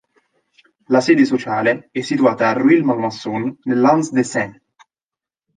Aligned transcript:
La 0.87 0.99
sede 0.99 1.25
sociale 1.25 1.89
è 1.91 2.01
situata 2.01 2.49
a 2.49 2.53
Rueil-Malmaison 2.53 3.55
nell'Hauts-de-Seine. 3.65 4.63